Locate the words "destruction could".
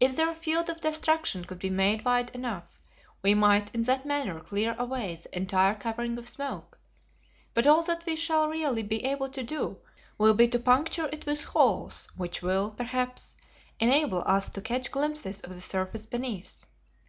0.80-1.60